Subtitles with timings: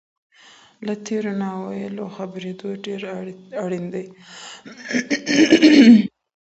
[0.85, 3.01] له تېرو ناويلو خبرېدل ډېر
[3.63, 4.05] اړین دي.